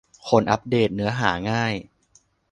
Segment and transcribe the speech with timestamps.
[0.29, 1.73] คนอัปเดตเนื้อหาง่าย?